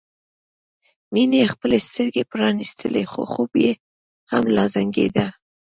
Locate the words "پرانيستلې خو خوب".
2.31-3.51